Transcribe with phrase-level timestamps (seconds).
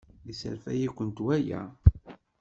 [0.27, 1.61] Yesserfay-ikent waya?